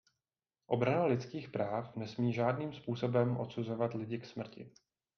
[0.67, 4.71] Obrana lidských práv nesmí žádným způsobem odsuzovat lidi k smrti.